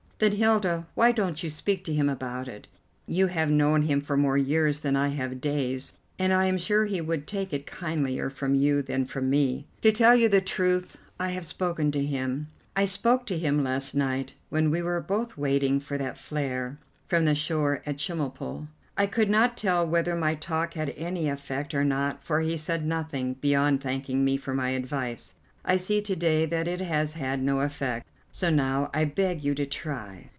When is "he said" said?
22.41-22.85